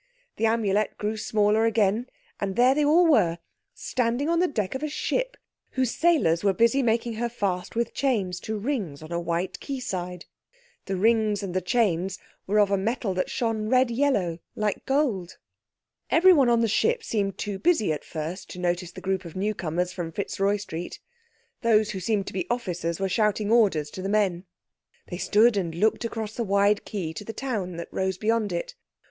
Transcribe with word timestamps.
The 0.37 0.47
Amulet 0.47 0.97
grew 0.97 1.15
smaller 1.15 1.65
again, 1.65 2.07
and 2.39 2.55
there 2.55 2.73
they 2.73 2.83
all 2.83 3.05
were, 3.05 3.37
standing 3.75 4.29
on 4.29 4.39
the 4.39 4.47
deck 4.47 4.73
of 4.73 4.81
a 4.81 4.89
ship 4.89 5.37
whose 5.73 5.93
sailors 5.93 6.43
were 6.43 6.53
busy 6.53 6.81
making 6.81 7.13
her 7.21 7.29
fast 7.29 7.75
with 7.75 7.93
chains 7.93 8.39
to 8.39 8.57
rings 8.57 9.03
on 9.03 9.11
a 9.11 9.19
white 9.19 9.59
quay 9.59 9.79
side. 9.79 10.25
The 10.85 10.95
rings 10.95 11.43
and 11.43 11.53
the 11.53 11.61
chains 11.61 12.17
were 12.47 12.59
of 12.59 12.71
a 12.71 12.79
metal 12.79 13.13
that 13.13 13.29
shone 13.29 13.69
red 13.69 13.91
yellow 13.91 14.39
like 14.55 14.87
gold. 14.87 15.37
Everyone 16.09 16.49
on 16.49 16.61
the 16.61 16.67
ship 16.67 17.03
seemed 17.03 17.37
too 17.37 17.59
busy 17.59 17.93
at 17.93 18.03
first 18.03 18.49
to 18.49 18.59
notice 18.59 18.91
the 18.93 19.01
group 19.01 19.23
of 19.23 19.35
newcomers 19.35 19.93
from 19.93 20.11
Fitzroy 20.11 20.57
Street. 20.57 20.99
Those 21.61 21.91
who 21.91 21.99
seemed 21.99 22.25
to 22.25 22.33
be 22.33 22.49
officers 22.49 22.99
were 22.99 23.07
shouting 23.07 23.51
orders 23.51 23.91
to 23.91 24.01
the 24.01 24.09
men. 24.09 24.45
They 25.11 25.19
stood 25.19 25.55
and 25.55 25.75
looked 25.75 26.03
across 26.03 26.33
the 26.33 26.43
wide 26.43 26.85
quay 26.85 27.13
to 27.13 27.23
the 27.23 27.33
town 27.33 27.75
that 27.77 27.93
rose 27.93 28.17
beyond 28.17 28.51
it. 28.51 28.73